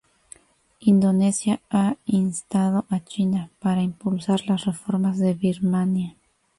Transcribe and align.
Indonesia 0.79 1.61
ha 1.69 1.95
instado 2.07 2.87
a 2.89 3.01
China 3.03 3.51
para 3.59 3.83
impulsar 3.83 4.41
las 4.47 4.65
reformas 4.65 5.19
de 5.19 5.35
Birmania. 5.35 6.15